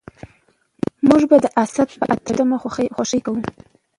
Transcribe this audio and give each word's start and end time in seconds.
موږ 1.07 1.21
به 1.29 1.37
د 1.43 1.45
اسد 1.63 1.89
په 1.99 2.05
اته 2.13 2.31
ويشتمه 2.31 2.57
خوښي 2.93 3.19
کوو. 3.25 3.41